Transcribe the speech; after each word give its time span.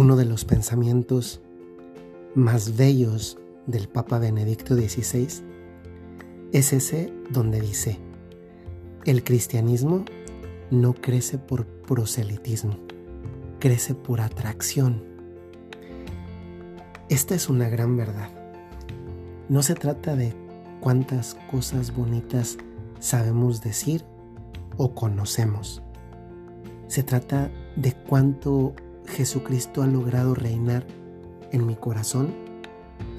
Uno 0.00 0.16
de 0.16 0.24
los 0.24 0.46
pensamientos 0.46 1.42
más 2.34 2.78
bellos 2.78 3.36
del 3.66 3.86
Papa 3.86 4.18
Benedicto 4.18 4.74
XVI 4.74 5.28
es 6.52 6.72
ese 6.72 7.12
donde 7.28 7.60
dice, 7.60 7.98
el 9.04 9.22
cristianismo 9.22 10.06
no 10.70 10.94
crece 10.94 11.36
por 11.36 11.66
proselitismo, 11.66 12.78
crece 13.58 13.94
por 13.94 14.22
atracción. 14.22 15.04
Esta 17.10 17.34
es 17.34 17.50
una 17.50 17.68
gran 17.68 17.98
verdad. 17.98 18.30
No 19.50 19.62
se 19.62 19.74
trata 19.74 20.16
de 20.16 20.34
cuántas 20.80 21.36
cosas 21.50 21.94
bonitas 21.94 22.56
sabemos 23.00 23.60
decir 23.60 24.06
o 24.78 24.94
conocemos. 24.94 25.82
Se 26.86 27.02
trata 27.02 27.50
de 27.76 27.92
cuánto 27.92 28.74
Jesucristo 29.10 29.82
ha 29.82 29.86
logrado 29.86 30.34
reinar 30.34 30.86
en 31.52 31.66
mi 31.66 31.76
corazón, 31.76 32.34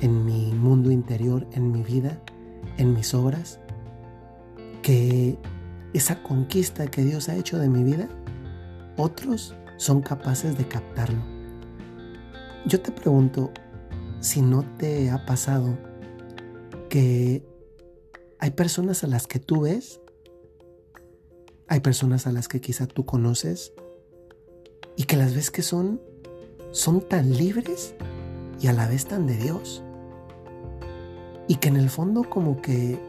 en 0.02 0.26
mi 0.26 0.52
mundo 0.54 0.92
interior, 0.92 1.48
en 1.52 1.72
mi 1.72 1.84
vida, 1.84 2.20
en 2.78 2.94
mis 2.94 3.14
obras, 3.14 3.60
que 4.82 5.38
esa 5.94 6.24
conquista 6.24 6.88
que 6.88 7.04
Dios 7.04 7.30
ha 7.30 7.36
hecho 7.36 7.60
de 7.60 7.70
mi 7.70 7.84
vida, 7.84 8.08
otros 8.98 9.56
son 9.78 10.02
capaces 10.02 10.58
de 10.58 10.68
captarlo. 10.68 11.22
Yo 12.66 12.82
te 12.82 12.92
pregunto 12.92 13.52
si 14.20 14.42
no 14.42 14.64
te 14.78 15.10
ha 15.10 15.26
pasado 15.26 15.78
que 16.90 17.44
hay 18.40 18.52
personas 18.52 19.04
a 19.04 19.08
las 19.08 19.28
que 19.28 19.40
tú 19.40 19.62
ves, 19.62 20.02
hay 21.68 21.80
personas 21.80 22.28
a 22.28 22.32
las 22.32 22.48
que 22.48 22.62
quizá 22.62 22.88
tú 22.88 23.06
conoces 23.06 23.74
y 24.96 25.04
que 25.04 25.18
las 25.18 25.34
ves 25.34 25.52
que 25.52 25.62
son 25.62 26.02
son 26.72 27.02
tan 27.02 27.36
libres 27.36 27.96
y 28.62 28.68
a 28.68 28.74
la 28.74 28.88
vez 28.88 29.06
tan 29.06 29.28
de 29.28 29.36
Dios. 29.36 29.84
Y 31.48 31.56
que 31.56 31.68
en 31.68 31.76
el 31.76 31.90
fondo 31.90 32.24
como 32.24 32.62
que 32.62 33.00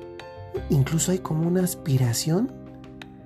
incluso 0.70 1.12
hay 1.12 1.18
como 1.18 1.46
una 1.46 1.62
aspiración 1.62 2.52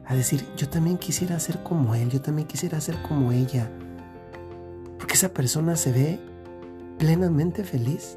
a 0.04 0.14
decir, 0.14 0.46
yo 0.56 0.68
también 0.68 0.98
quisiera 0.98 1.38
ser 1.40 1.62
como 1.62 1.94
él, 1.94 2.10
yo 2.10 2.20
también 2.20 2.46
quisiera 2.46 2.80
ser 2.80 3.00
como 3.02 3.32
ella. 3.32 3.70
Porque 4.98 5.14
esa 5.14 5.30
persona 5.30 5.74
se 5.76 5.92
ve 5.92 6.20
plenamente 6.98 7.64
feliz. 7.64 8.16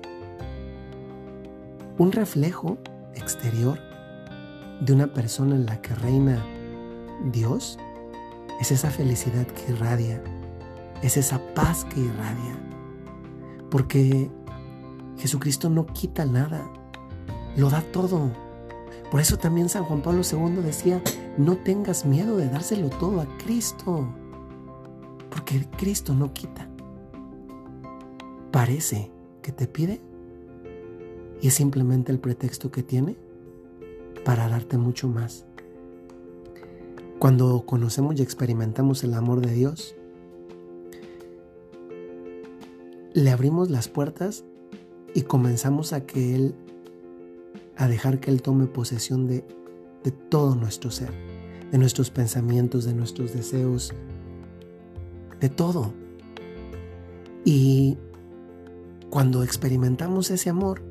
Un 1.98 2.12
reflejo 2.12 2.78
exterior 3.16 3.80
de 4.82 4.94
una 4.94 5.08
persona 5.14 5.56
en 5.56 5.66
la 5.66 5.82
que 5.82 5.96
reina 5.96 6.44
Dios 7.32 7.78
es 8.60 8.72
esa 8.72 8.92
felicidad 8.92 9.48
que 9.48 9.72
irradia, 9.72 10.22
es 11.02 11.18
esa 11.18 11.40
paz 11.54 11.86
que 11.86 12.02
irradia. 12.02 12.60
Porque 13.70 14.30
Jesucristo 15.18 15.70
no 15.70 15.86
quita 15.86 16.26
nada, 16.26 16.70
lo 17.56 17.70
da 17.70 17.82
todo. 17.82 18.32
Por 19.12 19.22
eso 19.22 19.38
también 19.38 19.70
San 19.70 19.84
Juan 19.86 20.02
Pablo 20.02 20.22
II 20.30 20.62
decía, 20.64 21.02
no 21.38 21.58
tengas 21.58 22.06
miedo 22.06 22.38
de 22.38 22.50
dárselo 22.50 22.90
todo 22.90 23.22
a 23.22 23.38
Cristo, 23.38 24.08
porque 25.30 25.66
Cristo 25.78 26.14
no 26.14 26.34
quita. 26.34 26.70
Parece 28.52 29.12
que 29.42 29.52
te 29.52 29.68
pide 29.68 30.02
y 31.42 31.48
es 31.48 31.54
simplemente 31.54 32.12
el 32.12 32.20
pretexto 32.20 32.72
que 32.72 32.84
tiene 32.84 33.16
para 34.26 34.50
darte 34.50 34.78
mucho 34.78 35.08
más. 35.08 35.46
Cuando 37.20 37.66
conocemos 37.66 38.18
y 38.18 38.24
experimentamos 38.24 39.04
el 39.04 39.14
amor 39.14 39.42
de 39.46 39.54
Dios, 39.54 39.94
le 43.14 43.30
abrimos 43.30 43.70
las 43.70 43.90
puertas 43.90 44.46
y 45.14 45.24
comenzamos 45.24 45.92
a 45.92 46.06
que 46.06 46.34
Él, 46.36 46.56
a 47.76 47.90
dejar 47.90 48.22
que 48.22 48.32
Él 48.32 48.42
tome 48.42 48.68
posesión 48.68 49.28
de, 49.28 49.44
todo 50.30 50.56
nuestro 50.56 50.92
ser, 50.92 51.12
de 51.72 51.78
nuestros 51.78 52.10
pensamientos, 52.10 52.86
de 52.86 52.94
nuestros 52.94 53.34
deseos, 53.34 53.94
de 55.42 55.50
todo. 55.50 55.94
Y 57.44 57.98
cuando 59.10 59.44
experimentamos 59.44 60.32
ese 60.32 60.50
amor, 60.50 60.82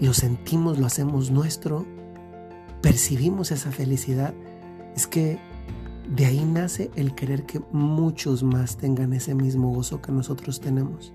lo 0.00 0.14
sentimos, 0.14 0.78
lo 0.78 0.86
hacemos 0.86 1.32
nuestro, 1.32 1.84
percibimos 2.82 3.50
esa 3.50 3.72
felicidad, 3.72 4.32
es 4.96 5.06
que 5.06 5.38
de 6.08 6.26
ahí 6.26 6.44
nace 6.44 6.90
el 6.96 7.14
querer 7.14 7.44
que 7.44 7.60
muchos 7.70 8.42
más 8.42 8.76
tengan 8.76 9.12
ese 9.12 9.34
mismo 9.34 9.72
gozo 9.72 10.00
que 10.00 10.10
nosotros 10.10 10.60
tenemos. 10.60 11.12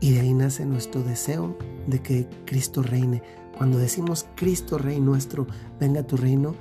Y 0.00 0.12
de 0.12 0.20
ahí 0.20 0.34
nace 0.34 0.66
nuestro 0.66 1.02
deseo 1.02 1.56
de 1.86 2.00
que 2.00 2.28
Cristo 2.44 2.82
reine. 2.82 3.22
Cuando 3.56 3.78
decimos 3.78 4.26
Cristo 4.34 4.78
Rey 4.78 4.98
nuestro, 4.98 5.46
venga 5.78 6.02
tu 6.02 6.16
reino, 6.16 6.56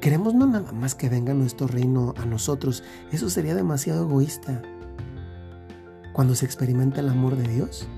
queremos 0.00 0.34
no 0.34 0.46
nada 0.46 0.72
más 0.72 0.94
que 0.94 1.08
venga 1.08 1.32
nuestro 1.32 1.66
reino 1.66 2.12
a 2.18 2.26
nosotros. 2.26 2.82
Eso 3.12 3.30
sería 3.30 3.54
demasiado 3.54 4.04
egoísta. 4.04 4.60
Cuando 6.12 6.34
se 6.34 6.44
experimenta 6.44 7.00
el 7.00 7.08
amor 7.08 7.36
de 7.36 7.48
Dios, 7.48 7.88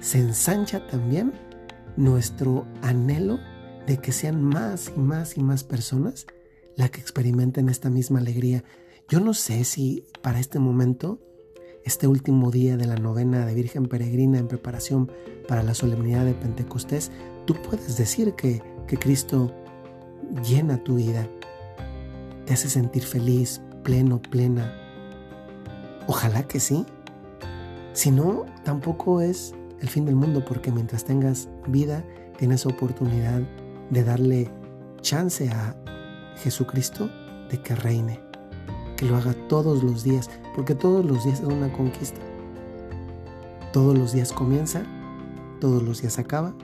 se 0.00 0.18
ensancha 0.18 0.86
también 0.88 1.32
nuestro 1.96 2.66
anhelo 2.82 3.38
de 3.86 3.98
que 3.98 4.12
sean 4.12 4.42
más 4.42 4.92
y 4.96 5.00
más 5.00 5.36
y 5.36 5.42
más 5.42 5.64
personas 5.64 6.26
la 6.76 6.88
que 6.88 7.00
experimenten 7.00 7.68
esta 7.68 7.90
misma 7.90 8.18
alegría. 8.18 8.64
Yo 9.08 9.20
no 9.20 9.34
sé 9.34 9.64
si 9.64 10.04
para 10.22 10.40
este 10.40 10.58
momento, 10.58 11.20
este 11.84 12.06
último 12.06 12.50
día 12.50 12.76
de 12.76 12.86
la 12.86 12.96
novena 12.96 13.44
de 13.46 13.54
Virgen 13.54 13.86
Peregrina 13.86 14.38
en 14.38 14.48
preparación 14.48 15.10
para 15.46 15.62
la 15.62 15.74
solemnidad 15.74 16.24
de 16.24 16.34
Pentecostés, 16.34 17.10
tú 17.44 17.54
puedes 17.54 17.96
decir 17.96 18.34
que, 18.34 18.62
que 18.88 18.96
Cristo 18.96 19.54
llena 20.42 20.82
tu 20.82 20.96
vida, 20.96 21.28
te 22.46 22.54
hace 22.54 22.68
sentir 22.70 23.02
feliz, 23.04 23.60
pleno, 23.82 24.20
plena. 24.20 24.74
Ojalá 26.06 26.42
que 26.48 26.60
sí. 26.60 26.84
Si 27.92 28.10
no, 28.10 28.46
tampoco 28.64 29.20
es 29.20 29.54
el 29.80 29.88
fin 29.88 30.04
del 30.06 30.16
mundo 30.16 30.44
porque 30.44 30.72
mientras 30.72 31.04
tengas 31.04 31.48
vida, 31.68 32.04
tienes 32.38 32.66
oportunidad 32.66 33.42
de 33.90 34.04
darle 34.04 34.50
chance 35.00 35.48
a 35.48 35.76
Jesucristo 36.36 37.10
de 37.50 37.60
que 37.60 37.74
reine, 37.74 38.20
que 38.96 39.06
lo 39.06 39.16
haga 39.16 39.34
todos 39.48 39.82
los 39.82 40.02
días, 40.02 40.30
porque 40.54 40.74
todos 40.74 41.04
los 41.04 41.24
días 41.24 41.40
es 41.40 41.46
una 41.46 41.72
conquista. 41.72 42.20
Todos 43.72 43.96
los 43.96 44.12
días 44.12 44.32
comienza, 44.32 44.84
todos 45.60 45.82
los 45.82 46.00
días 46.00 46.18
acaba. 46.18 46.54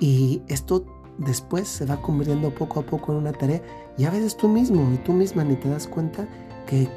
Y 0.00 0.42
esto 0.48 0.84
después 1.18 1.68
se 1.68 1.86
va 1.86 2.00
convirtiendo 2.00 2.54
poco 2.54 2.80
a 2.80 2.82
poco 2.82 3.12
en 3.12 3.18
una 3.18 3.32
tarea 3.32 3.62
y 3.96 4.04
a 4.04 4.10
veces 4.10 4.36
tú 4.36 4.48
mismo 4.48 4.90
y 4.92 4.96
tú 4.98 5.12
misma 5.12 5.44
ni 5.44 5.56
te 5.56 5.68
das 5.68 5.86
cuenta 5.86 6.26
que 6.66 6.88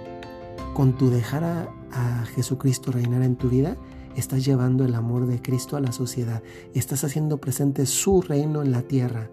con 0.74 0.98
tu 0.98 1.10
dejar 1.10 1.44
a, 1.44 1.70
a 1.92 2.26
Jesucristo 2.36 2.92
reinar 2.92 3.22
en 3.22 3.36
tu 3.36 3.50
vida, 3.50 3.78
estás 4.16 4.46
llevando 4.46 4.86
el 4.86 4.96
amor 4.96 5.28
de 5.28 5.42
Cristo 5.42 5.78
a 5.78 5.82
la 5.82 5.92
sociedad, 5.92 6.44
estás 6.74 7.04
haciendo 7.04 7.38
presente 7.38 7.86
su 7.86 8.22
reino 8.22 8.62
en 8.62 8.72
la 8.72 8.82
tierra 8.82 9.30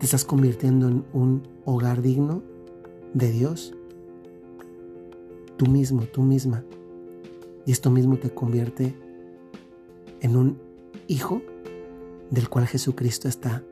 ¿Te 0.00 0.06
estás 0.06 0.24
convirtiendo 0.24 0.88
en 0.88 1.04
un 1.12 1.42
hogar 1.66 2.00
digno 2.00 2.42
de 3.12 3.30
Dios? 3.30 3.74
Tú 5.58 5.66
mismo, 5.66 6.04
tú 6.04 6.22
misma. 6.22 6.64
Y 7.66 7.72
esto 7.72 7.90
mismo 7.90 8.16
te 8.16 8.30
convierte 8.30 8.96
en 10.22 10.36
un 10.38 10.58
hijo 11.06 11.42
del 12.30 12.48
cual 12.48 12.66
Jesucristo 12.66 13.28
está 13.28 13.62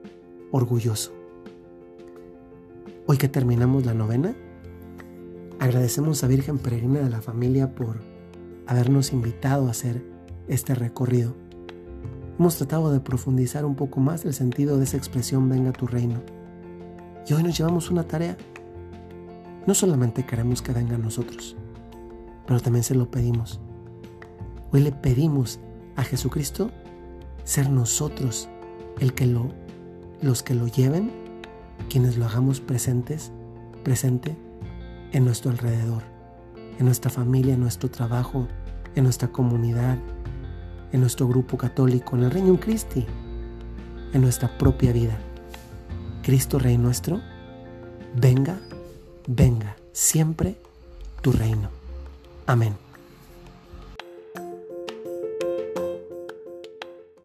orgulloso. 0.50 1.14
Hoy 3.06 3.16
que 3.16 3.28
terminamos 3.28 3.86
la 3.86 3.94
novena, 3.94 4.36
agradecemos 5.58 6.22
a 6.24 6.26
Virgen 6.26 6.58
Peregrina 6.58 7.00
de 7.00 7.08
la 7.08 7.22
familia 7.22 7.74
por 7.74 8.00
habernos 8.68 9.12
invitado 9.12 9.66
a 9.66 9.72
hacer 9.72 10.04
este 10.46 10.76
recorrido 10.76 11.34
hemos 12.38 12.56
tratado 12.56 12.92
de 12.92 13.00
profundizar 13.00 13.64
un 13.64 13.74
poco 13.74 14.00
más 14.00 14.24
el 14.24 14.32
sentido 14.32 14.78
de 14.78 14.84
esa 14.84 14.96
expresión 14.96 15.48
venga 15.48 15.72
tu 15.72 15.86
reino. 15.86 16.22
Y 17.26 17.34
hoy 17.34 17.42
nos 17.42 17.58
llevamos 17.58 17.90
una 17.90 18.04
tarea. 18.04 18.36
No 19.66 19.74
solamente 19.74 20.24
queremos 20.24 20.62
que 20.62 20.72
venga 20.72 20.94
a 20.94 20.98
nosotros, 20.98 21.56
pero 22.46 22.60
también 22.60 22.84
se 22.84 22.94
lo 22.94 23.10
pedimos. 23.10 23.60
Hoy 24.72 24.80
le 24.80 24.92
pedimos 24.92 25.58
a 25.96 26.04
Jesucristo 26.04 26.70
ser 27.44 27.70
nosotros 27.70 28.48
el 29.00 29.14
que 29.14 29.26
lo, 29.26 29.50
los 30.22 30.42
que 30.42 30.54
lo 30.54 30.68
lleven, 30.68 31.10
quienes 31.90 32.16
lo 32.16 32.26
hagamos 32.26 32.60
presentes, 32.60 33.32
presente 33.82 34.36
en 35.12 35.24
nuestro 35.24 35.50
alrededor, 35.50 36.02
en 36.78 36.86
nuestra 36.86 37.10
familia, 37.10 37.54
en 37.54 37.60
nuestro 37.60 37.90
trabajo, 37.90 38.46
en 38.94 39.04
nuestra 39.04 39.28
comunidad, 39.28 39.98
en 40.92 41.00
nuestro 41.00 41.28
grupo 41.28 41.56
católico, 41.56 42.16
en 42.16 42.24
el 42.24 42.30
Reino 42.30 42.58
Christi, 42.58 43.04
en 44.12 44.20
nuestra 44.20 44.56
propia 44.56 44.92
vida. 44.92 45.18
Cristo 46.22 46.58
Rey 46.58 46.78
nuestro, 46.78 47.20
venga, 48.14 48.58
venga, 49.26 49.76
siempre 49.92 50.56
tu 51.22 51.32
reino. 51.32 51.68
Amén. 52.46 52.87